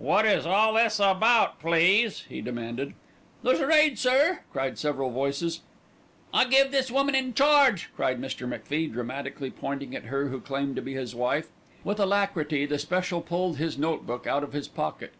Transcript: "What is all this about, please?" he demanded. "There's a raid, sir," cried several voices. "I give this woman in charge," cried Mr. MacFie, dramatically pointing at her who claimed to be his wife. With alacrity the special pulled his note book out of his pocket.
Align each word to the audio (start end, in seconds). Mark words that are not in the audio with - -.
"What 0.00 0.24
is 0.26 0.44
all 0.44 0.72
this 0.72 0.98
about, 0.98 1.60
please?" 1.60 2.24
he 2.28 2.40
demanded. 2.40 2.94
"There's 3.44 3.60
a 3.60 3.66
raid, 3.68 3.96
sir," 3.96 4.40
cried 4.50 4.76
several 4.76 5.10
voices. 5.10 5.60
"I 6.34 6.46
give 6.46 6.72
this 6.72 6.90
woman 6.90 7.14
in 7.14 7.32
charge," 7.32 7.88
cried 7.94 8.20
Mr. 8.20 8.48
MacFie, 8.48 8.92
dramatically 8.92 9.52
pointing 9.52 9.94
at 9.94 10.06
her 10.06 10.30
who 10.30 10.40
claimed 10.40 10.74
to 10.74 10.82
be 10.82 10.94
his 10.94 11.14
wife. 11.14 11.50
With 11.84 12.00
alacrity 12.00 12.66
the 12.66 12.76
special 12.76 13.20
pulled 13.20 13.58
his 13.58 13.78
note 13.78 14.04
book 14.04 14.26
out 14.26 14.42
of 14.42 14.52
his 14.52 14.66
pocket. 14.66 15.12